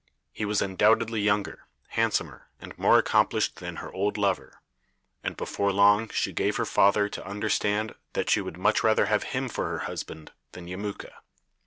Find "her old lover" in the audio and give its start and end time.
3.75-4.59